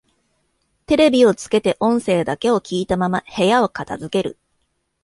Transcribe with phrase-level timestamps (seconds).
[0.87, 4.39] テレビをつけて音声だけを聞いたまま部屋を片づける